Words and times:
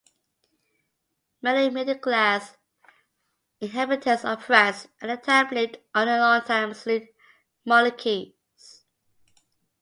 Many 1.43 1.69
middle-class 1.69 2.57
inhabitants 3.59 4.25
of 4.25 4.43
France 4.43 4.87
at 4.99 5.05
the 5.09 5.17
time 5.17 5.51
lived 5.53 5.77
under 5.93 6.17
long-time 6.17 6.71
absolute 6.71 7.07
monarchies. 7.65 8.33